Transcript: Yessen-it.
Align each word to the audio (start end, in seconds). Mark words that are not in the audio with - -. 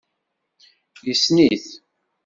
Yessen-it. 1.07 1.65